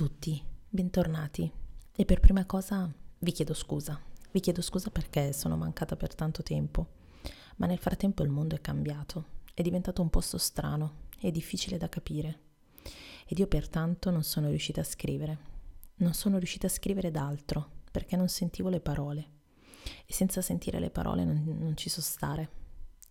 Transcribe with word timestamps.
Tutti, 0.00 0.42
bentornati. 0.66 1.52
E 1.94 2.04
per 2.06 2.20
prima 2.20 2.46
cosa 2.46 2.90
vi 3.18 3.32
chiedo 3.32 3.52
scusa. 3.52 4.00
Vi 4.30 4.40
chiedo 4.40 4.62
scusa 4.62 4.88
perché 4.88 5.34
sono 5.34 5.58
mancata 5.58 5.94
per 5.94 6.14
tanto 6.14 6.42
tempo, 6.42 6.86
ma 7.56 7.66
nel 7.66 7.76
frattempo 7.76 8.22
il 8.22 8.30
mondo 8.30 8.54
è 8.54 8.62
cambiato, 8.62 9.26
è 9.52 9.60
diventato 9.60 10.00
un 10.00 10.08
posto 10.08 10.38
strano 10.38 11.08
e 11.20 11.30
difficile 11.30 11.76
da 11.76 11.90
capire. 11.90 12.40
Ed 13.26 13.38
io 13.40 13.46
pertanto 13.46 14.08
non 14.08 14.22
sono 14.22 14.48
riuscita 14.48 14.80
a 14.80 14.84
scrivere. 14.84 15.38
Non 15.96 16.14
sono 16.14 16.38
riuscita 16.38 16.66
a 16.66 16.70
scrivere 16.70 17.10
d'altro 17.10 17.82
perché 17.90 18.16
non 18.16 18.28
sentivo 18.28 18.70
le 18.70 18.80
parole. 18.80 19.28
E 20.06 20.14
senza 20.14 20.40
sentire 20.40 20.80
le 20.80 20.88
parole 20.88 21.24
non, 21.24 21.44
non 21.44 21.76
ci 21.76 21.90
so 21.90 22.00
stare. 22.00 22.48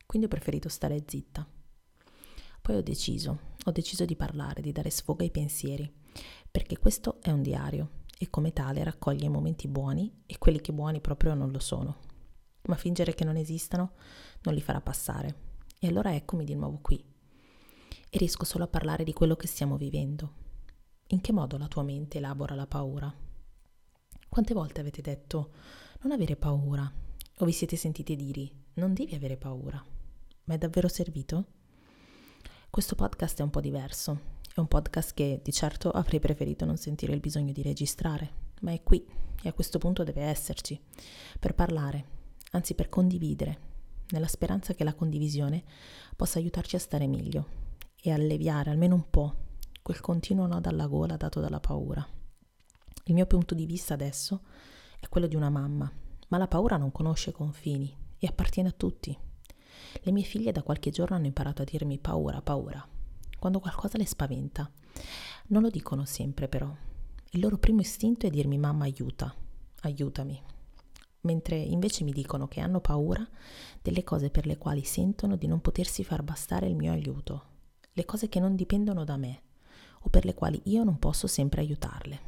Quindi 0.08 0.26
ho 0.26 0.32
preferito 0.32 0.70
stare 0.70 1.04
zitta. 1.06 1.48
Poi 2.60 2.76
ho 2.76 2.82
deciso, 2.82 3.40
ho 3.64 3.72
deciso 3.72 4.06
di 4.06 4.16
parlare, 4.16 4.64
di 4.64 4.72
dare 4.72 4.90
sfogo 4.90 5.22
ai 5.22 5.30
pensieri 5.30 5.99
perché 6.52 6.78
questo 6.78 7.22
è 7.22 7.32
un 7.32 7.42
diario 7.42 7.98
e 8.18 8.30
come 8.30 8.52
tale 8.52 8.84
raccoglie 8.84 9.26
i 9.26 9.30
momenti 9.30 9.68
buoni 9.68 10.24
e 10.26 10.38
quelli 10.38 10.60
che 10.60 10.74
buoni 10.74 11.00
proprio 11.00 11.34
non 11.34 11.52
lo 11.52 11.60
sono. 11.60 12.00
Ma 12.64 12.76
fingere 12.76 13.16
che 13.16 13.24
non 13.24 13.38
esistano 13.38 13.94
non 14.42 14.54
li 14.54 14.62
farà 14.62 14.82
passare. 14.82 15.48
E 15.80 15.88
allora 15.88 16.14
eccomi 16.14 16.44
di 16.44 16.56
nuovo 16.56 16.80
qui. 16.82 17.02
E 18.10 18.18
riesco 18.18 18.44
solo 18.44 18.66
a 18.66 18.68
parlare 18.68 19.04
di 19.04 19.14
quello 19.14 19.36
che 19.36 19.48
stiamo 19.48 19.78
vivendo. 19.78 20.34
In 21.08 21.22
che 21.22 21.32
modo 21.32 21.58
la 21.58 21.68
tua 21.68 21.84
mente 21.84 22.18
elabora 22.18 22.56
la 22.56 22.68
paura? 22.68 23.14
Quante 24.28 24.54
volte 24.54 24.82
avete 24.82 25.02
detto 25.02 25.52
non 26.02 26.12
avere 26.12 26.36
paura? 26.36 26.92
O 27.38 27.46
vi 27.46 27.54
siete 27.54 27.78
sentiti 27.78 28.18
dire 28.18 28.50
non 28.74 28.94
devi 28.94 29.16
avere 29.16 29.38
paura? 29.38 29.84
Ma 30.44 30.54
è 30.54 30.58
davvero 30.58 30.90
servito? 30.90 31.46
Questo 32.70 32.96
podcast 32.96 33.40
è 33.40 33.44
un 33.44 33.50
po' 33.50 33.62
diverso 33.62 34.39
è 34.60 34.62
un 34.62 34.68
podcast 34.68 35.14
che 35.14 35.40
di 35.42 35.52
certo 35.52 35.90
avrei 35.90 36.20
preferito 36.20 36.66
non 36.66 36.78
sentire 36.78 37.14
il 37.14 37.20
bisogno 37.20 37.54
di 37.54 37.62
registrare, 37.62 38.32
ma 38.62 38.72
è 38.72 38.84
qui 38.84 39.06
e 39.42 39.48
a 39.48 39.54
questo 39.54 39.78
punto 39.78 40.04
deve 40.04 40.24
esserci, 40.24 40.80
per 41.40 41.56
parlare, 41.56 42.06
anzi 42.52 42.76
per 42.76 42.90
condividere, 42.90 43.68
nella 44.10 44.28
speranza 44.28 44.74
che 44.74 44.84
la 44.84 44.94
condivisione 44.94 45.64
possa 46.16 46.40
aiutarci 46.40 46.76
a 46.76 46.80
stare 46.80 47.08
meglio 47.08 47.48
e 48.02 48.12
alleviare 48.12 48.70
almeno 48.70 48.96
un 48.96 49.10
po' 49.10 49.36
quel 49.82 50.02
continuo 50.02 50.46
nodo 50.46 50.68
alla 50.68 50.88
gola 50.88 51.16
dato 51.16 51.40
dalla 51.40 51.62
paura. 51.62 52.06
Il 53.06 53.14
mio 53.14 53.26
punto 53.26 53.56
di 53.56 53.66
vista 53.66 53.94
adesso 53.94 54.42
è 55.00 55.08
quello 55.08 55.28
di 55.28 55.36
una 55.36 55.50
mamma, 55.50 55.92
ma 56.28 56.38
la 56.38 56.48
paura 56.48 56.76
non 56.76 56.92
conosce 56.92 57.32
confini 57.32 57.96
e 58.20 58.28
appartiene 58.28 58.70
a 58.70 58.74
tutti. 58.76 59.18
Le 60.02 60.12
mie 60.12 60.24
figlie 60.24 60.52
da 60.52 60.64
qualche 60.64 60.92
giorno 60.92 61.16
hanno 61.16 61.28
imparato 61.28 61.62
a 61.62 61.66
dirmi 61.66 61.98
paura, 61.98 62.42
paura, 62.42 62.86
quando 63.40 63.60
qualcosa 63.60 63.98
le 63.98 64.06
spaventa. 64.06 64.70
Non 65.48 65.64
lo 65.64 65.70
dicono 65.70 66.06
sempre 66.06 66.48
però. 66.48 66.72
Il 67.32 67.40
loro 67.40 67.58
primo 67.58 67.82
istinto 67.82 68.28
è 68.28 68.30
dirmi 68.30 68.58
mamma 68.58 68.84
aiuta, 68.84 69.34
aiutami. 69.82 70.42
Mentre 71.22 71.56
invece 71.56 72.04
mi 72.04 72.12
dicono 72.12 72.48
che 72.48 72.60
hanno 72.60 72.80
paura 72.80 73.28
delle 73.82 74.04
cose 74.04 74.30
per 74.30 74.46
le 74.46 74.58
quali 74.58 74.84
sentono 74.84 75.36
di 75.36 75.48
non 75.48 75.62
potersi 75.62 76.04
far 76.04 76.24
bastare 76.24 76.68
il 76.68 76.76
mio 76.76 76.92
aiuto, 76.92 77.46
le 77.94 78.06
cose 78.06 78.30
che 78.30 78.40
non 78.40 78.56
dipendono 78.56 79.04
da 79.04 79.18
me 79.18 79.42
o 80.02 80.10
per 80.10 80.24
le 80.24 80.34
quali 80.34 80.62
io 80.66 80.84
non 80.84 80.98
posso 80.98 81.28
sempre 81.28 81.62
aiutarle, 81.62 82.20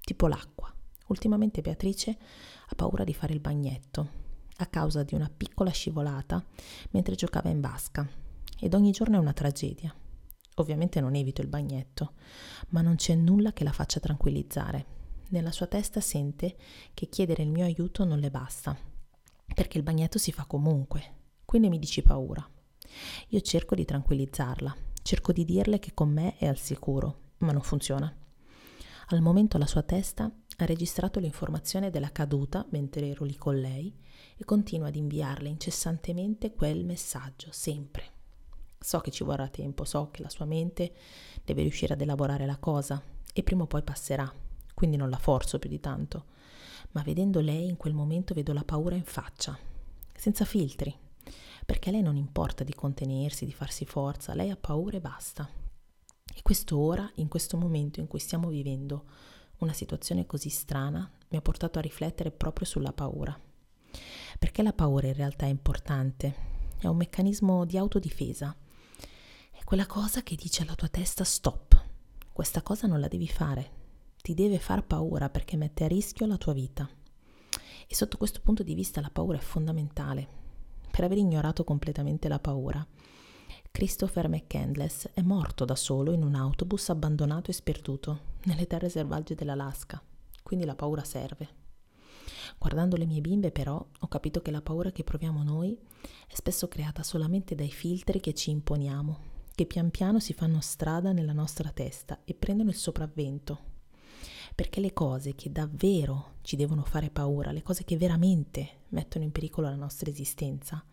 tipo 0.00 0.26
l'acqua. 0.26 0.72
Ultimamente 1.08 1.60
Beatrice 1.60 2.18
ha 2.68 2.74
paura 2.74 3.04
di 3.04 3.14
fare 3.14 3.32
il 3.32 3.40
bagnetto 3.40 4.20
a 4.56 4.66
causa 4.66 5.02
di 5.02 5.14
una 5.14 5.30
piccola 5.34 5.70
scivolata 5.70 6.44
mentre 6.90 7.14
giocava 7.14 7.48
in 7.48 7.60
vasca 7.60 8.08
ed 8.58 8.74
ogni 8.74 8.90
giorno 8.90 9.16
è 9.16 9.20
una 9.20 9.32
tragedia. 9.32 9.94
Ovviamente 10.56 11.00
non 11.00 11.14
evito 11.14 11.40
il 11.40 11.48
bagnetto, 11.48 12.12
ma 12.70 12.82
non 12.82 12.96
c'è 12.96 13.14
nulla 13.14 13.52
che 13.52 13.64
la 13.64 13.72
faccia 13.72 14.00
tranquillizzare. 14.00 15.00
Nella 15.28 15.50
sua 15.50 15.66
testa 15.66 16.00
sente 16.00 16.56
che 16.92 17.08
chiedere 17.08 17.42
il 17.42 17.50
mio 17.50 17.64
aiuto 17.64 18.04
non 18.04 18.18
le 18.18 18.30
basta, 18.30 18.76
perché 19.54 19.78
il 19.78 19.82
bagnetto 19.82 20.18
si 20.18 20.30
fa 20.30 20.44
comunque, 20.44 21.20
quindi 21.44 21.68
mi 21.68 21.78
dici 21.78 22.02
paura. 22.02 22.46
Io 23.28 23.40
cerco 23.40 23.74
di 23.74 23.86
tranquillizzarla, 23.86 24.76
cerco 25.02 25.32
di 25.32 25.44
dirle 25.44 25.78
che 25.78 25.94
con 25.94 26.10
me 26.10 26.36
è 26.36 26.46
al 26.46 26.58
sicuro, 26.58 27.30
ma 27.38 27.52
non 27.52 27.62
funziona. 27.62 28.14
Al 29.06 29.20
momento 29.20 29.58
la 29.58 29.66
sua 29.66 29.82
testa 29.82 30.30
ha 30.56 30.64
registrato 30.64 31.18
l'informazione 31.18 31.90
della 31.90 32.12
caduta 32.12 32.66
mentre 32.70 33.08
ero 33.08 33.24
lì 33.24 33.36
con 33.36 33.58
lei 33.58 33.94
e 34.36 34.44
continua 34.44 34.88
ad 34.88 34.96
inviarle 34.96 35.48
incessantemente 35.48 36.52
quel 36.52 36.84
messaggio, 36.84 37.48
sempre. 37.50 38.20
So 38.82 38.98
che 38.98 39.12
ci 39.12 39.22
vorrà 39.22 39.46
tempo, 39.46 39.84
so 39.84 40.08
che 40.10 40.22
la 40.22 40.28
sua 40.28 40.44
mente 40.44 40.92
deve 41.44 41.62
riuscire 41.62 41.94
ad 41.94 42.00
elaborare 42.00 42.46
la 42.46 42.56
cosa 42.56 43.00
e 43.32 43.42
prima 43.44 43.62
o 43.62 43.66
poi 43.66 43.82
passerà, 43.82 44.30
quindi 44.74 44.96
non 44.96 45.08
la 45.08 45.18
forzo 45.18 45.60
più 45.60 45.70
di 45.70 45.78
tanto. 45.78 46.24
Ma 46.90 47.02
vedendo 47.02 47.40
lei 47.40 47.68
in 47.68 47.76
quel 47.76 47.94
momento 47.94 48.34
vedo 48.34 48.52
la 48.52 48.64
paura 48.64 48.96
in 48.96 49.04
faccia, 49.04 49.56
senza 50.12 50.44
filtri, 50.44 50.94
perché 51.64 51.90
a 51.90 51.92
lei 51.92 52.02
non 52.02 52.16
importa 52.16 52.64
di 52.64 52.74
contenersi, 52.74 53.46
di 53.46 53.52
farsi 53.52 53.84
forza, 53.84 54.34
lei 54.34 54.50
ha 54.50 54.56
paura 54.56 54.96
e 54.96 55.00
basta. 55.00 55.48
E 56.34 56.42
questo 56.42 56.76
ora, 56.76 57.08
in 57.16 57.28
questo 57.28 57.56
momento 57.56 58.00
in 58.00 58.08
cui 58.08 58.18
stiamo 58.18 58.48
vivendo 58.48 59.04
una 59.58 59.72
situazione 59.72 60.26
così 60.26 60.48
strana, 60.48 61.08
mi 61.28 61.36
ha 61.36 61.40
portato 61.42 61.78
a 61.78 61.82
riflettere 61.82 62.32
proprio 62.32 62.66
sulla 62.66 62.92
paura. 62.92 63.38
Perché 64.40 64.62
la 64.62 64.72
paura 64.72 65.06
in 65.06 65.14
realtà 65.14 65.46
è 65.46 65.50
importante, 65.50 66.34
è 66.78 66.88
un 66.88 66.96
meccanismo 66.96 67.64
di 67.64 67.78
autodifesa 67.78 68.56
quella 69.72 69.86
cosa 69.86 70.22
che 70.22 70.36
dice 70.36 70.60
alla 70.60 70.74
tua 70.74 70.88
testa 70.88 71.24
stop, 71.24 71.82
questa 72.30 72.60
cosa 72.60 72.86
non 72.86 73.00
la 73.00 73.08
devi 73.08 73.26
fare, 73.26 73.70
ti 74.20 74.34
deve 74.34 74.58
far 74.58 74.84
paura 74.84 75.30
perché 75.30 75.56
mette 75.56 75.84
a 75.84 75.88
rischio 75.88 76.26
la 76.26 76.36
tua 76.36 76.52
vita. 76.52 76.86
E 77.86 77.94
sotto 77.94 78.18
questo 78.18 78.42
punto 78.42 78.62
di 78.62 78.74
vista 78.74 79.00
la 79.00 79.08
paura 79.10 79.38
è 79.38 79.40
fondamentale. 79.40 80.28
Per 80.90 81.02
aver 81.02 81.16
ignorato 81.16 81.64
completamente 81.64 82.28
la 82.28 82.38
paura, 82.38 82.86
Christopher 83.70 84.28
McCandless 84.28 85.08
è 85.14 85.22
morto 85.22 85.64
da 85.64 85.74
solo 85.74 86.12
in 86.12 86.22
un 86.22 86.34
autobus 86.34 86.90
abbandonato 86.90 87.50
e 87.50 87.54
sperduto 87.54 88.20
nelle 88.42 88.66
terre 88.66 88.90
selvagge 88.90 89.34
dell'Alaska, 89.34 90.02
quindi 90.42 90.66
la 90.66 90.74
paura 90.74 91.02
serve. 91.02 91.48
Guardando 92.58 92.98
le 92.98 93.06
mie 93.06 93.22
bimbe 93.22 93.50
però 93.50 93.82
ho 94.00 94.08
capito 94.08 94.42
che 94.42 94.50
la 94.50 94.60
paura 94.60 94.92
che 94.92 95.02
proviamo 95.02 95.42
noi 95.42 95.74
è 96.26 96.34
spesso 96.34 96.68
creata 96.68 97.02
solamente 97.02 97.54
dai 97.54 97.70
filtri 97.70 98.20
che 98.20 98.34
ci 98.34 98.50
imponiamo 98.50 99.31
che 99.54 99.66
pian 99.66 99.90
piano 99.90 100.18
si 100.18 100.32
fanno 100.32 100.60
strada 100.60 101.12
nella 101.12 101.32
nostra 101.32 101.70
testa 101.70 102.20
e 102.24 102.34
prendono 102.34 102.70
il 102.70 102.76
sopravvento. 102.76 103.70
Perché 104.54 104.80
le 104.80 104.92
cose 104.92 105.34
che 105.34 105.50
davvero 105.50 106.34
ci 106.42 106.56
devono 106.56 106.84
fare 106.84 107.10
paura, 107.10 107.52
le 107.52 107.62
cose 107.62 107.84
che 107.84 107.96
veramente 107.96 108.80
mettono 108.88 109.24
in 109.24 109.32
pericolo 109.32 109.68
la 109.68 109.76
nostra 109.76 110.10
esistenza, 110.10 110.84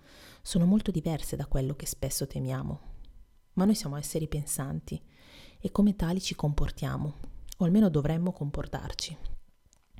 sono 0.42 0.66
molto 0.66 0.92
diverse 0.92 1.36
da 1.36 1.46
quello 1.46 1.76
che 1.76 1.86
spesso 1.86 2.26
temiamo. 2.28 2.80
Ma 3.54 3.66
noi 3.66 3.76
siamo 3.76 3.98
esseri 3.98 4.28
pensanti 4.28 5.02
e 5.60 5.72
come 5.72 5.96
tali 5.96 6.22
ci 6.22 6.36
comportiamo, 6.36 7.16
o 7.58 7.66
almeno 7.66 7.90
dovremmo 7.90 8.32
comportarci. 8.32 9.18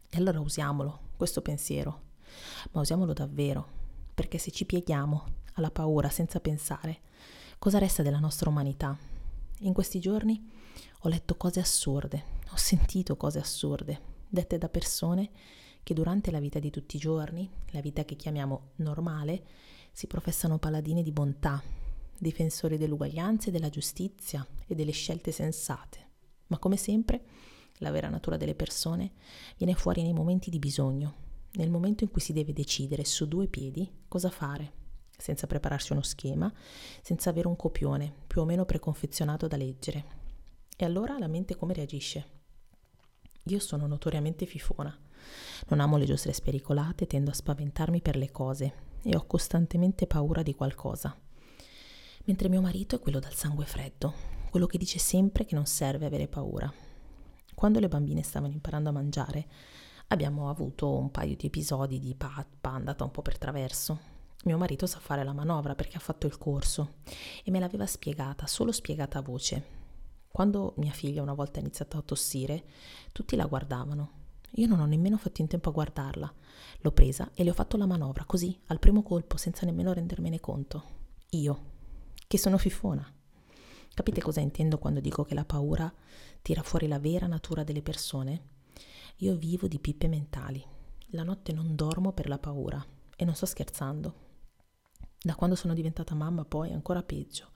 E 0.10 0.18
allora 0.18 0.40
usiamolo, 0.40 1.10
questo 1.18 1.42
pensiero, 1.42 2.08
ma 2.72 2.82
usiamolo 2.82 3.12
davvero, 3.14 3.68
perché 4.14 4.38
se 4.38 4.52
ci 4.52 4.66
pieghiamo 4.66 5.24
alla 5.54 5.72
paura 5.72 6.10
senza 6.10 6.40
pensare, 6.40 7.02
Cosa 7.60 7.78
resta 7.78 8.04
della 8.04 8.20
nostra 8.20 8.50
umanità? 8.50 8.98
In 9.64 9.74
questi 9.74 10.00
giorni 10.00 10.50
ho 11.02 11.10
letto 11.10 11.36
cose 11.36 11.60
assurde, 11.60 12.24
ho 12.52 12.56
sentito 12.56 13.18
cose 13.18 13.38
assurde, 13.38 14.00
dette 14.30 14.58
da 14.58 14.70
persone 14.70 15.30
che 15.84 15.94
durante 15.94 16.32
la 16.32 16.40
vita 16.40 16.58
di 16.60 16.70
tutti 16.70 16.96
i 16.96 17.00
giorni, 17.00 17.50
la 17.72 17.82
vita 17.82 18.06
che 18.06 18.16
chiamiamo 18.16 18.70
normale, 18.78 19.44
si 19.92 20.08
professano 20.08 20.58
paladini 20.58 21.04
di 21.04 21.12
bontà, 21.12 21.62
difensori 22.18 22.78
dell'uguaglianza 22.78 23.50
e 23.50 23.52
della 23.52 23.70
giustizia 23.70 24.48
e 24.66 24.74
delle 24.74 24.92
scelte 24.92 25.34
sensate. 25.34 26.08
Ma 26.48 26.60
come 26.60 26.78
sempre, 26.78 27.26
la 27.80 27.92
vera 27.92 28.08
natura 28.08 28.38
delle 28.38 28.56
persone 28.56 29.12
viene 29.58 29.74
fuori 29.74 30.02
nei 30.02 30.14
momenti 30.14 30.50
di 30.50 30.60
bisogno, 30.60 31.16
nel 31.56 31.70
momento 31.70 32.06
in 32.06 32.10
cui 32.10 32.22
si 32.22 32.32
deve 32.32 32.54
decidere 32.54 33.04
su 33.04 33.28
due 33.28 33.48
piedi 33.48 33.92
cosa 34.08 34.30
fare 34.30 34.79
senza 35.20 35.48
prepararsi 35.48 35.92
uno 35.92 36.02
schema, 36.02 36.52
senza 37.02 37.30
avere 37.30 37.48
un 37.48 37.56
copione 37.56 38.12
più 38.26 38.42
o 38.42 38.46
meno 38.46 38.66
preconfezionato 38.66 39.48
da 39.48 39.58
leggere. 39.58 40.06
E 40.76 40.86
allora 40.86 41.20
la 41.20 41.28
mente 41.28 41.56
come 41.56 41.74
reagisce? 41.74 42.38
Io 43.44 43.60
sono 43.60 43.86
notoriamente 43.86 44.46
fifona. 44.46 44.98
Non 45.68 45.82
amo 45.82 45.98
le 45.98 46.06
giostre 46.06 46.32
spericolate, 46.32 47.06
tendo 47.06 47.32
a 47.32 47.34
spaventarmi 47.34 48.02
per 48.02 48.16
le 48.16 48.32
cose 48.32 48.74
e 49.04 49.16
ho 49.16 49.26
costantemente 49.26 50.08
paura 50.08 50.42
di 50.42 50.56
qualcosa. 50.56 51.16
Mentre 52.26 52.48
mio 52.48 52.62
marito 52.62 52.96
è 52.96 53.00
quello 53.00 53.20
dal 53.20 53.34
sangue 53.34 53.66
freddo, 53.66 54.14
quello 54.50 54.68
che 54.68 54.78
dice 54.78 55.00
sempre 55.00 55.46
che 55.46 55.56
non 55.56 55.66
serve 55.66 56.06
avere 56.06 56.28
paura. 56.28 56.72
Quando 57.54 57.80
le 57.80 57.90
bambine 57.90 58.24
stavano 58.24 58.54
imparando 58.54 58.90
a 58.90 58.94
mangiare, 58.94 59.48
abbiamo 60.08 60.50
avuto 60.50 60.98
un 60.98 61.12
paio 61.12 61.36
di 61.36 61.48
episodi 61.48 62.00
di 62.00 62.16
pappa 62.16 62.70
andata 62.70 63.04
un 63.04 63.12
po' 63.12 63.22
per 63.22 63.38
traverso, 63.38 64.00
mio 64.46 64.58
marito 64.58 64.86
sa 64.86 65.00
fare 65.00 65.24
la 65.24 65.34
manovra 65.34 65.76
perché 65.76 65.98
ha 65.98 66.02
fatto 66.02 66.26
il 66.26 66.38
corso 66.38 66.96
e 67.44 67.52
me 67.52 67.60
l'aveva 67.60 67.86
spiegata, 67.86 68.48
solo 68.48 68.72
spiegata 68.72 69.20
a 69.20 69.22
voce. 69.22 69.78
Quando 70.32 70.74
mia 70.78 70.92
figlia 70.92 71.22
una 71.22 71.34
volta 71.34 71.60
ha 71.60 71.62
iniziato 71.62 71.98
a 71.98 72.02
tossire, 72.02 72.64
tutti 73.12 73.36
la 73.36 73.46
guardavano. 73.46 74.12
Io 74.54 74.68
non 74.68 74.80
ho 74.80 74.86
nemmeno 74.86 75.18
fatto 75.18 75.42
in 75.42 75.48
tempo 75.48 75.70
a 75.70 75.74
guardarla. 75.74 76.34
L'ho 76.80 76.92
presa 76.92 77.32
e 77.34 77.44
le 77.44 77.50
ho 77.50 77.54
fatto 77.54 77.76
la 77.76 77.86
manovra, 77.86 78.24
così, 78.24 78.58
al 78.68 78.80
primo 78.80 79.04
colpo, 79.04 79.36
senza 79.36 79.66
nemmeno 79.66 79.92
rendermene 79.92 80.40
conto. 80.40 80.84
Io, 81.32 81.64
che 82.26 82.38
sono 82.38 82.58
fifona. 82.58 83.06
Capite 83.94 84.22
cosa 84.22 84.40
intendo 84.40 84.78
quando 84.78 85.02
dico 85.02 85.24
che 85.24 85.34
la 85.34 85.44
paura 85.44 85.94
tira 86.42 86.64
fuori 86.64 86.88
la 86.88 87.00
vera 87.00 87.28
natura 87.28 87.64
delle 87.64 87.82
persone? 87.82 88.44
Io 89.18 89.36
vivo 89.36 89.68
di 89.68 89.80
pippe 89.80 90.08
mentali. 90.08 90.66
La 91.08 91.24
notte 91.24 91.52
non 91.52 91.76
dormo 91.76 92.14
per 92.14 92.30
la 92.30 92.40
paura 92.40 92.84
e 93.16 93.26
non 93.26 93.36
sto 93.36 93.46
scherzando. 93.46 94.28
Da 95.22 95.36
quando 95.36 95.56
sono 95.56 95.74
diventata 95.74 96.16
mamma 96.16 96.46
poi 96.46 96.72
ancora 96.72 97.04
peggio 97.04 97.50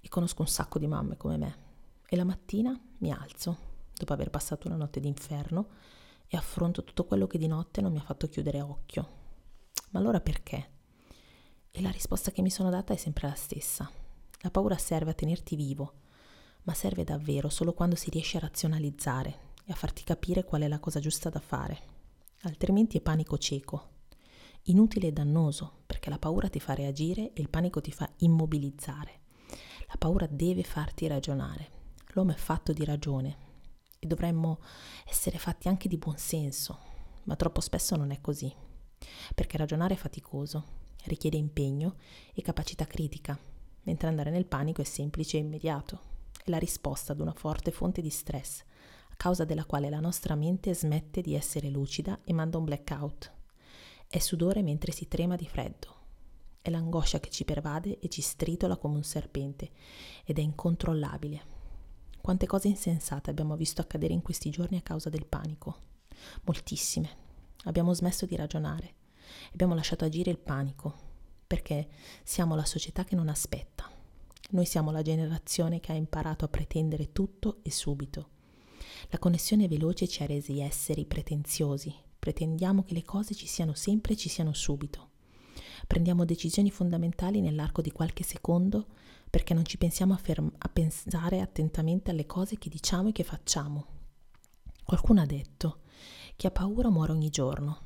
e 0.00 0.08
conosco 0.08 0.42
un 0.42 0.48
sacco 0.48 0.78
di 0.78 0.88
mamme 0.88 1.16
come 1.16 1.36
me. 1.36 1.56
E 2.08 2.16
la 2.16 2.24
mattina 2.24 2.78
mi 2.98 3.12
alzo, 3.12 3.56
dopo 3.94 4.12
aver 4.12 4.30
passato 4.30 4.66
una 4.66 4.76
notte 4.76 5.00
d'inferno, 5.00 5.68
e 6.26 6.36
affronto 6.36 6.82
tutto 6.82 7.04
quello 7.04 7.26
che 7.26 7.38
di 7.38 7.46
notte 7.46 7.80
non 7.80 7.92
mi 7.92 7.98
ha 7.98 8.02
fatto 8.02 8.28
chiudere 8.28 8.60
occhio. 8.60 9.08
Ma 9.90 10.00
allora 10.00 10.20
perché? 10.20 10.70
E 11.70 11.80
la 11.80 11.90
risposta 11.90 12.32
che 12.32 12.42
mi 12.42 12.50
sono 12.50 12.70
data 12.70 12.92
è 12.92 12.96
sempre 12.96 13.28
la 13.28 13.34
stessa. 13.34 13.88
La 14.40 14.50
paura 14.50 14.76
serve 14.76 15.12
a 15.12 15.14
tenerti 15.14 15.54
vivo, 15.54 15.92
ma 16.64 16.74
serve 16.74 17.04
davvero 17.04 17.48
solo 17.48 17.72
quando 17.72 17.94
si 17.94 18.10
riesce 18.10 18.36
a 18.36 18.40
razionalizzare 18.40 19.52
e 19.64 19.72
a 19.72 19.76
farti 19.76 20.02
capire 20.02 20.44
qual 20.44 20.62
è 20.62 20.68
la 20.68 20.80
cosa 20.80 20.98
giusta 20.98 21.30
da 21.30 21.40
fare. 21.40 21.92
Altrimenti 22.42 22.98
è 22.98 23.00
panico 23.00 23.38
cieco, 23.38 23.92
inutile 24.64 25.08
e 25.08 25.12
dannoso, 25.12 25.82
perché 25.86 26.10
la 26.10 26.18
paura 26.18 26.48
ti 26.48 26.60
fa 26.60 26.74
reagire 26.74 27.32
e 27.32 27.40
il 27.40 27.48
panico 27.48 27.80
ti 27.80 27.92
fa 27.92 28.08
immobilizzare. 28.18 29.20
La 29.88 29.96
paura 29.98 30.26
deve 30.26 30.62
farti 30.62 31.06
ragionare. 31.06 31.70
L'uomo 32.12 32.32
è 32.32 32.36
fatto 32.36 32.72
di 32.72 32.84
ragione 32.84 33.36
e 33.98 34.06
dovremmo 34.06 34.60
essere 35.06 35.38
fatti 35.38 35.68
anche 35.68 35.88
di 35.88 35.98
buon 35.98 36.16
senso, 36.16 36.78
ma 37.24 37.36
troppo 37.36 37.60
spesso 37.60 37.96
non 37.96 38.10
è 38.10 38.20
così, 38.20 38.52
perché 39.34 39.56
ragionare 39.56 39.94
è 39.94 39.98
faticoso, 39.98 40.82
richiede 41.04 41.36
impegno 41.36 41.96
e 42.32 42.42
capacità 42.42 42.86
critica, 42.86 43.38
mentre 43.82 44.08
andare 44.08 44.30
nel 44.30 44.46
panico 44.46 44.80
è 44.80 44.84
semplice 44.84 45.36
e 45.36 45.40
immediato. 45.40 46.12
È 46.42 46.50
la 46.50 46.58
risposta 46.58 47.12
ad 47.12 47.20
una 47.20 47.32
forte 47.32 47.70
fonte 47.70 48.00
di 48.00 48.10
stress, 48.10 48.62
a 49.10 49.16
causa 49.16 49.44
della 49.44 49.64
quale 49.64 49.90
la 49.90 50.00
nostra 50.00 50.34
mente 50.34 50.74
smette 50.74 51.20
di 51.20 51.34
essere 51.34 51.68
lucida 51.68 52.20
e 52.24 52.32
manda 52.32 52.58
un 52.58 52.64
blackout. 52.64 53.32
È 54.06 54.18
sudore 54.18 54.62
mentre 54.62 54.92
si 54.92 55.08
trema 55.08 55.36
di 55.36 55.46
freddo. 55.46 56.02
È 56.62 56.70
l'angoscia 56.70 57.20
che 57.20 57.30
ci 57.30 57.44
pervade 57.44 57.98
e 57.98 58.08
ci 58.08 58.22
stritola 58.22 58.76
come 58.76 58.94
un 58.96 59.02
serpente 59.02 59.70
ed 60.24 60.38
è 60.38 60.42
incontrollabile. 60.42 61.42
Quante 62.20 62.46
cose 62.46 62.68
insensate 62.68 63.28
abbiamo 63.28 63.54
visto 63.54 63.82
accadere 63.82 64.14
in 64.14 64.22
questi 64.22 64.48
giorni 64.48 64.78
a 64.78 64.82
causa 64.82 65.10
del 65.10 65.26
panico? 65.26 65.78
Moltissime. 66.44 67.22
Abbiamo 67.64 67.92
smesso 67.92 68.24
di 68.24 68.34
ragionare. 68.34 68.94
Abbiamo 69.52 69.74
lasciato 69.74 70.04
agire 70.04 70.30
il 70.30 70.38
panico, 70.38 70.94
perché 71.46 71.88
siamo 72.22 72.54
la 72.54 72.64
società 72.64 73.04
che 73.04 73.14
non 73.14 73.28
aspetta. 73.28 73.90
Noi 74.50 74.64
siamo 74.64 74.90
la 74.90 75.02
generazione 75.02 75.80
che 75.80 75.92
ha 75.92 75.96
imparato 75.96 76.44
a 76.44 76.48
pretendere 76.48 77.12
tutto 77.12 77.58
e 77.62 77.70
subito. 77.70 78.28
La 79.10 79.18
connessione 79.18 79.68
veloce 79.68 80.06
ci 80.08 80.22
ha 80.22 80.26
resi 80.26 80.60
esseri 80.60 81.04
pretenziosi, 81.04 81.94
pretendiamo 82.24 82.84
che 82.84 82.94
le 82.94 83.02
cose 83.02 83.34
ci 83.34 83.46
siano 83.46 83.74
sempre 83.74 84.14
e 84.14 84.16
ci 84.16 84.30
siano 84.30 84.54
subito. 84.54 85.10
Prendiamo 85.86 86.24
decisioni 86.24 86.70
fondamentali 86.70 87.42
nell'arco 87.42 87.82
di 87.82 87.92
qualche 87.92 88.24
secondo 88.24 88.86
perché 89.28 89.52
non 89.52 89.66
ci 89.66 89.76
pensiamo 89.76 90.14
a, 90.14 90.16
ferm- 90.16 90.54
a 90.56 90.68
pensare 90.68 91.42
attentamente 91.42 92.10
alle 92.10 92.24
cose 92.24 92.56
che 92.56 92.70
diciamo 92.70 93.10
e 93.10 93.12
che 93.12 93.24
facciamo. 93.24 93.86
Qualcuno 94.84 95.20
ha 95.20 95.26
detto, 95.26 95.80
chi 96.34 96.46
ha 96.46 96.50
paura 96.50 96.88
muore 96.88 97.12
ogni 97.12 97.28
giorno, 97.28 97.80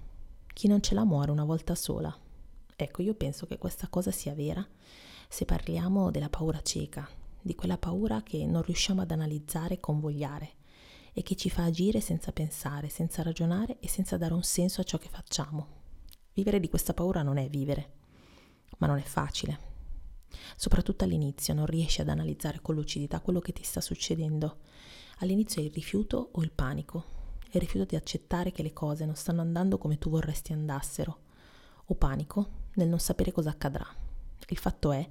chi 0.55 0.69
non 0.69 0.81
ce 0.83 0.95
la 0.95 1.05
muore 1.05 1.33
una 1.33 1.45
volta 1.45 1.75
sola. 1.75 2.17
Ecco, 2.77 3.03
io 3.03 3.15
penso 3.15 3.45
che 3.45 3.59
questa 3.59 3.89
cosa 3.89 4.13
sia 4.13 4.35
vera 4.35 4.65
se 5.29 5.47
parliamo 5.47 6.13
della 6.13 6.29
paura 6.29 6.63
cieca, 6.63 7.09
di 7.43 7.57
quella 7.57 7.77
paura 7.77 8.23
che 8.23 8.47
non 8.47 8.63
riusciamo 8.63 9.03
ad 9.03 9.11
analizzare 9.11 9.75
e 9.75 9.81
convogliare, 9.81 10.53
e 11.19 11.23
che 11.23 11.35
ci 11.35 11.51
fa 11.51 11.65
agire 11.65 12.01
senza 12.01 12.31
pensare, 12.31 12.89
senza 12.89 13.25
ragionare 13.25 13.81
e 13.81 13.89
senza 13.89 14.17
dare 14.17 14.35
un 14.35 14.45
senso 14.45 14.81
a 14.81 14.85
ciò 14.85 14.99
che 14.99 15.09
facciamo. 15.09 15.67
Vivere 16.33 16.61
di 16.61 16.69
questa 16.69 16.95
paura 16.95 17.23
non 17.23 17.39
è 17.39 17.49
vivere, 17.49 17.95
ma 18.79 18.87
non 18.87 18.99
è 18.99 19.03
facile. 19.03 19.59
Soprattutto 20.55 21.03
all'inizio 21.03 21.55
non 21.55 21.67
riesci 21.67 22.01
ad 22.01 22.09
analizzare 22.09 22.61
con 22.63 22.77
lucidità 22.77 23.19
quello 23.19 23.41
che 23.41 23.53
ti 23.53 23.65
sta 23.65 23.81
succedendo. 23.81 24.59
All'inizio 25.19 25.61
è 25.61 25.65
il 25.65 25.73
rifiuto 25.73 26.29
o 26.31 26.41
il 26.41 26.53
panico, 26.53 27.05
il 27.51 27.59
rifiuto 27.59 27.87
di 27.87 27.97
accettare 27.97 28.53
che 28.53 28.63
le 28.63 28.73
cose 28.73 29.05
non 29.05 29.17
stanno 29.17 29.41
andando 29.41 29.77
come 29.77 29.99
tu 29.99 30.11
vorresti 30.11 30.53
andassero, 30.53 31.23
o 31.87 31.97
panico 31.97 32.49
nel 32.75 32.87
non 32.87 33.01
sapere 33.01 33.33
cosa 33.33 33.51
accadrà. 33.51 33.85
Il 34.51 34.59
fatto 34.59 34.93
è 34.93 35.05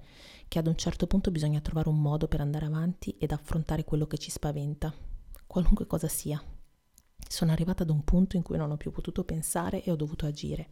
che 0.48 0.58
ad 0.58 0.68
un 0.68 0.78
certo 0.78 1.06
punto 1.06 1.32
bisogna 1.32 1.60
trovare 1.60 1.90
un 1.90 2.02
modo 2.02 2.30
per 2.30 2.40
andare 2.40 2.66
avanti 2.66 3.14
ed 3.20 3.34
affrontare 3.34 3.84
quello 3.84 4.08
che 4.08 4.18
ci 4.18 4.32
spaventa 4.32 5.16
qualunque 5.48 5.88
cosa 5.88 6.08
sia. 6.08 6.42
Sono 7.30 7.52
arrivata 7.52 7.84
ad 7.84 7.90
un 7.90 8.04
punto 8.04 8.36
in 8.36 8.44
cui 8.44 8.58
non 8.58 8.72
ho 8.72 8.78
più 8.78 8.92
potuto 8.92 9.24
pensare 9.24 9.84
e 9.84 9.92
ho 9.92 9.96
dovuto 9.96 10.26
agire 10.26 10.70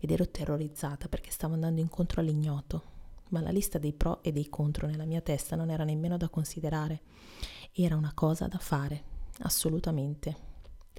ed 0.00 0.10
ero 0.10 0.28
terrorizzata 0.28 1.08
perché 1.08 1.30
stavo 1.30 1.54
andando 1.54 1.80
incontro 1.80 2.20
all'ignoto, 2.20 2.82
ma 3.30 3.40
la 3.40 3.50
lista 3.50 3.78
dei 3.78 3.92
pro 3.92 4.22
e 4.22 4.32
dei 4.32 4.48
contro 4.48 4.86
nella 4.86 5.04
mia 5.04 5.20
testa 5.20 5.56
non 5.56 5.70
era 5.70 5.84
nemmeno 5.84 6.16
da 6.16 6.28
considerare, 6.28 7.02
era 7.72 7.96
una 7.96 8.12
cosa 8.14 8.48
da 8.48 8.58
fare, 8.58 9.02
assolutamente. 9.40 10.46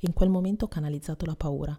In 0.02 0.14
quel 0.14 0.30
momento 0.30 0.66
ho 0.66 0.70
canalizzato 0.70 1.26
la 1.26 1.36
paura. 1.36 1.78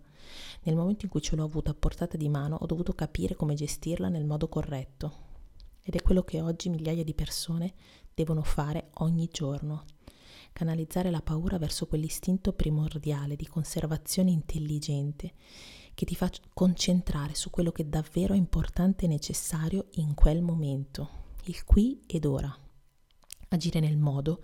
Nel 0.62 0.76
momento 0.76 1.06
in 1.06 1.11
cui 1.11 1.23
ce 1.23 1.35
l'ho 1.35 1.44
avuta 1.44 1.71
a 1.71 1.75
portata 1.75 2.17
di 2.17 2.29
mano 2.29 2.56
ho 2.61 2.67
dovuto 2.67 2.93
capire 2.93 3.35
come 3.35 3.55
gestirla 3.55 4.09
nel 4.09 4.26
modo 4.26 4.49
corretto. 4.49 5.29
Ed 5.83 5.94
è 5.94 6.03
quello 6.03 6.23
che 6.23 6.41
oggi 6.41 6.69
migliaia 6.69 7.03
di 7.03 7.15
persone 7.15 7.73
devono 8.12 8.43
fare 8.43 8.91
ogni 8.99 9.29
giorno 9.33 9.85
canalizzare 10.52 11.11
la 11.11 11.23
paura 11.23 11.59
verso 11.59 11.87
quell'istinto 11.87 12.52
primordiale 12.52 13.37
di 13.37 13.47
conservazione 13.47 14.30
intelligente 14.30 15.35
che 15.95 16.04
ti 16.07 16.14
fa 16.14 16.30
concentrare 16.54 17.35
su 17.35 17.50
quello 17.50 17.73
che 17.73 17.88
davvero 17.88 18.35
è 18.35 18.37
importante 18.37 19.04
e 19.04 19.09
necessario 19.09 19.88
in 19.92 20.14
quel 20.14 20.42
momento, 20.42 21.35
il 21.45 21.64
qui 21.64 22.02
ed 22.07 22.25
ora. 22.25 22.57
Agire 23.49 23.80
nel 23.80 23.99
modo 23.99 24.42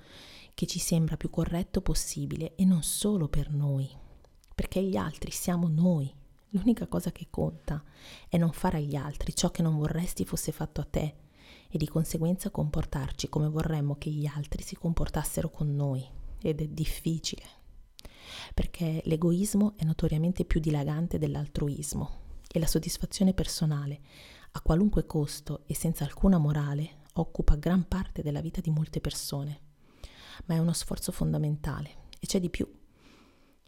che 0.54 0.66
ci 0.66 0.78
sembra 0.78 1.16
più 1.16 1.30
corretto 1.30 1.80
possibile 1.80 2.54
e 2.56 2.64
non 2.64 2.82
solo 2.82 3.28
per 3.28 3.50
noi, 3.50 3.88
perché 4.54 4.82
gli 4.82 4.96
altri 4.96 5.30
siamo 5.30 5.68
noi. 5.68 6.12
L'unica 6.50 6.86
cosa 6.86 7.12
che 7.12 7.26
conta 7.28 7.82
è 8.28 8.36
non 8.38 8.52
fare 8.52 8.78
agli 8.78 8.96
altri 8.96 9.34
ciò 9.34 9.50
che 9.50 9.62
non 9.62 9.78
vorresti 9.78 10.25
fosse 10.25 10.52
fatto 10.52 10.80
a 10.80 10.84
te 10.84 11.14
e 11.68 11.78
di 11.78 11.88
conseguenza 11.88 12.50
comportarci 12.50 13.28
come 13.28 13.49
vorremmo 13.49 13.96
che 13.96 14.11
gli 14.11 14.26
altri 14.26 14.62
si 14.62 14.76
comportassero 14.76 15.50
con 15.50 15.75
noi. 15.75 16.04
Ed 16.40 16.61
è 16.61 16.68
difficile, 16.68 17.42
perché 18.54 19.02
l'egoismo 19.04 19.75
è 19.76 19.85
notoriamente 19.85 20.44
più 20.44 20.61
dilagante 20.61 21.18
dell'altruismo 21.18 22.25
e 22.49 22.58
la 22.58 22.66
soddisfazione 22.66 23.35
personale, 23.35 24.00
a 24.52 24.61
qualunque 24.61 25.06
costo 25.06 25.64
e 25.66 25.75
senza 25.75 26.04
alcuna 26.04 26.38
morale, 26.38 27.04
occupa 27.14 27.56
gran 27.56 27.87
parte 27.88 28.23
della 28.23 28.40
vita 28.40 28.61
di 28.61 28.70
molte 28.70 29.00
persone. 29.00 29.61
Ma 30.46 30.54
è 30.54 30.58
uno 30.58 30.73
sforzo 30.73 31.12
fondamentale 31.12 32.04
e 32.18 32.26
c'è 32.26 32.40
di 32.40 32.50
più. 32.50 32.70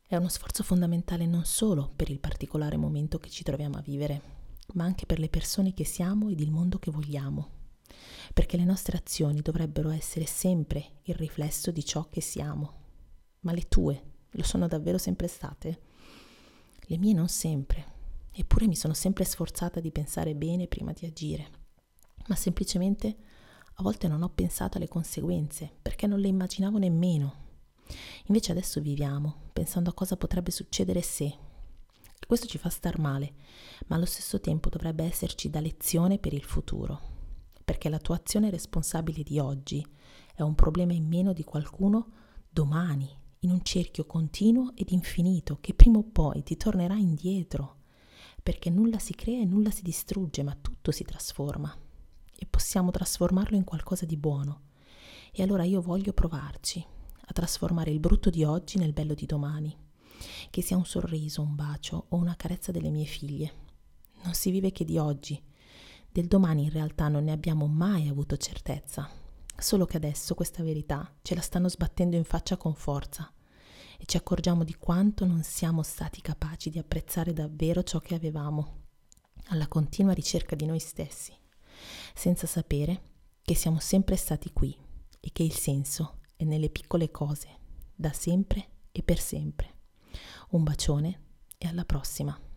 È 0.07 0.17
uno 0.17 0.29
sforzo 0.29 0.63
fondamentale 0.63 1.27
non 1.27 1.45
solo 1.45 1.91
per 1.95 2.11
il 2.11 2.21
particolare 2.21 2.77
momento 2.77 3.19
che 3.19 3.31
ci 3.31 3.43
troviamo 3.43 3.77
a 3.77 3.83
vivere, 3.83 4.23
ma 4.75 4.85
anche 4.85 5.07
per 5.07 5.19
le 5.19 5.29
persone 5.29 5.75
che 5.75 5.85
siamo 5.85 6.29
ed 6.29 6.41
il 6.41 6.51
mondo 6.51 6.79
che 6.79 6.91
vogliamo 6.91 7.57
perché 8.33 8.57
le 8.57 8.65
nostre 8.65 8.97
azioni 8.97 9.41
dovrebbero 9.41 9.91
essere 9.91 10.27
sempre 10.27 11.01
il 11.05 11.15
riflesso 11.15 11.71
di 11.71 11.85
ciò 11.85 12.09
che 12.09 12.21
siamo. 12.21 12.75
Ma 13.41 13.53
le 13.53 13.69
tue 13.69 14.03
lo 14.31 14.43
sono 14.43 14.67
davvero 14.69 14.99
sempre 14.99 15.27
state? 15.27 15.81
Le 16.81 16.99
mie 16.99 17.15
non 17.15 17.29
sempre, 17.29 17.85
eppure 18.33 18.67
mi 18.67 18.77
sono 18.77 18.95
sempre 18.95 19.25
sforzata 19.25 19.81
di 19.81 19.91
pensare 19.91 20.35
bene 20.35 20.67
prima 20.67 20.93
di 20.93 21.07
agire, 21.07 21.51
ma 22.29 22.35
semplicemente 22.35 23.17
a 23.75 23.83
volte 23.83 24.09
non 24.09 24.23
ho 24.23 24.29
pensato 24.29 24.77
alle 24.77 24.89
conseguenze 24.89 25.71
perché 25.81 26.07
non 26.07 26.21
le 26.21 26.29
immaginavo 26.29 26.79
nemmeno. 26.79 27.47
Invece 28.27 28.53
adesso 28.53 28.81
viviamo 28.81 29.51
pensando 29.53 29.91
a 29.91 29.95
cosa 29.95 30.17
potrebbe 30.17 30.51
succedere 30.51 31.03
se. 31.03 31.47
Questo 32.27 32.47
ci 32.47 32.59
fa 32.59 32.69
star 32.69 32.99
male, 32.99 33.35
ma 33.87 33.97
allo 33.97 34.05
stesso 34.05 34.41
tempo 34.41 34.69
dovrebbe 34.69 35.05
esserci 35.05 35.49
da 35.49 35.61
lezione 35.61 36.19
per 36.19 36.35
il 36.35 36.45
futuro 36.45 37.17
perché 37.69 37.91
la 37.91 37.99
tua 37.99 38.17
azione 38.17 38.49
responsabile 38.49 39.23
di 39.23 39.39
oggi 39.39 39.87
è 40.35 40.41
un 40.41 40.55
problema 40.55 40.95
in 40.95 41.07
meno 41.07 41.35
di 41.35 41.45
qualcuno 41.45 42.13
domani, 42.49 43.07
in 43.41 43.51
un 43.51 43.63
cerchio 43.63 44.07
continuo 44.07 44.73
ed 44.75 44.91
infinito 44.91 45.59
che 45.61 45.75
prima 45.75 45.99
o 45.99 46.03
poi 46.03 46.43
ti 46.43 46.57
tornerà 46.57 46.95
indietro, 46.95 47.81
perché 48.43 48.71
nulla 48.71 48.99
si 48.99 49.15
crea 49.15 49.43
e 49.43 49.45
nulla 49.45 49.71
si 49.71 49.83
distrugge, 49.83 50.43
ma 50.43 50.57
tutto 50.59 50.91
si 50.93 51.05
trasforma 51.05 51.71
e 52.35 52.47
possiamo 52.47 52.91
trasformarlo 52.91 53.55
in 53.55 53.65
qualcosa 53.65 54.07
di 54.07 54.17
buono. 54.17 54.63
E 55.31 55.43
allora 55.43 55.65
io 55.65 55.83
voglio 55.83 56.15
provarci 56.15 56.83
a 57.21 57.33
trasformare 57.35 57.91
il 57.91 58.01
brutto 58.01 58.31
di 58.31 58.45
oggi 58.45 58.79
nel 58.79 58.95
bello 58.95 59.13
di 59.13 59.27
domani, 59.27 59.77
che 60.49 60.63
sia 60.63 60.79
un 60.79 60.87
sorriso, 60.87 61.43
un 61.43 61.55
bacio 61.55 62.07
o 62.09 62.17
una 62.17 62.35
carezza 62.35 62.73
delle 62.73 62.89
mie 62.89 63.05
figlie. 63.05 63.53
Non 64.23 64.33
si 64.33 64.51
vive 64.51 64.73
che 64.73 64.87
di 64.87 64.97
oggi. 64.97 65.39
Del 66.11 66.27
domani 66.27 66.65
in 66.65 66.71
realtà 66.71 67.09
non 67.09 67.25
ne 67.25 67.33
abbiamo 67.33 67.67
mai 67.67 68.09
avuto 68.09 68.37
certezza, 68.37 69.09
solo 69.57 69.85
che 69.85 69.97
adesso 69.97 70.35
questa 70.35 70.63
verità 70.63 71.15
ce 71.23 71.35
la 71.35 71.41
stanno 71.41 71.69
sbattendo 71.69 72.17
in 72.17 72.25
faccia 72.25 72.57
con 72.57 72.75
forza 72.75 73.33
e 73.99 74.05
ci 74.07 74.17
accorgiamo 74.17 74.65
di 74.65 74.75
quanto 74.75 75.27
non 75.27 75.43
siamo 75.43 75.83
stati 75.83 76.21
capaci 76.21 76.71
di 76.71 76.79
apprezzare 76.79 77.33
davvero 77.33 77.83
ciò 77.83 77.99
che 77.99 78.15
avevamo, 78.15 78.87
alla 79.49 79.69
continua 79.69 80.13
ricerca 80.13 80.57
di 80.57 80.67
noi 80.67 80.79
stessi, 80.79 81.37
senza 82.15 82.47
sapere 82.47 83.03
che 83.43 83.55
siamo 83.55 83.81
sempre 83.81 84.17
stati 84.17 84.53
qui 84.53 84.77
e 85.21 85.31
che 85.33 85.43
il 85.43 85.55
senso 85.55 86.21
è 86.37 86.45
nelle 86.45 86.71
piccole 86.71 87.11
cose, 87.11 87.49
da 87.95 88.13
sempre 88.13 88.69
e 88.93 89.03
per 89.03 89.19
sempre. 89.19 89.75
Un 90.51 90.63
bacione 90.63 91.23
e 91.59 91.67
alla 91.67 91.85
prossima. 91.85 92.48